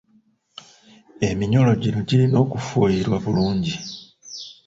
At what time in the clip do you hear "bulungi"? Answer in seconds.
3.23-3.75